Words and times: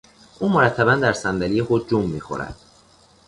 او 0.39 0.49
مرتبا 0.49 0.95
در 0.95 1.13
صندلی 1.13 1.63
خود 1.63 1.89
جم 1.89 2.09
میخورد. 2.09 2.55